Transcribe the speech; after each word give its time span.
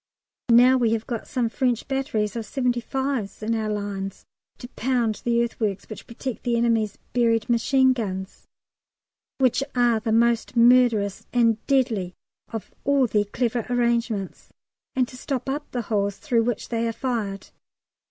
Now 0.49 0.77
we 0.77 0.93
have 0.93 1.05
got 1.05 1.27
some 1.27 1.47
French 1.47 1.87
batteries 1.87 2.35
of 2.35 2.43
75's 2.45 3.43
in 3.43 3.53
our 3.53 3.69
lines 3.69 4.25
to 4.57 4.67
pound 4.69 5.21
the 5.23 5.43
earthworks 5.43 5.87
which 5.87 6.07
protect 6.07 6.41
the 6.41 6.57
enemy's 6.57 6.97
buried 7.13 7.47
machine 7.47 7.93
guns, 7.93 8.47
which 9.37 9.63
are 9.75 9.99
the 9.99 10.11
most 10.11 10.55
murderous 10.57 11.27
and 11.33 11.63
deadly 11.67 12.15
of 12.51 12.73
all 12.83 13.05
their 13.05 13.25
clever 13.25 13.63
arrangements, 13.69 14.51
and 14.95 15.07
to 15.07 15.17
stop 15.17 15.47
up 15.47 15.69
the 15.69 15.83
holes 15.83 16.17
through 16.17 16.45
which 16.45 16.69
they 16.69 16.87
are 16.87 16.93
fired. 16.93 17.51